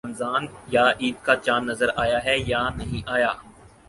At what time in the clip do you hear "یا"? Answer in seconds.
0.67-0.85, 2.45-2.61